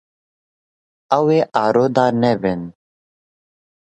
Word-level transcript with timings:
Ew 1.17 1.25
ê 1.37 1.39
arode 1.63 2.05
nebin. 2.21 2.61